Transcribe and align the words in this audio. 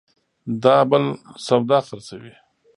دا 0.63 0.77
بل 0.89 1.03
سودا 1.45 1.79
خرڅوي 1.87 2.33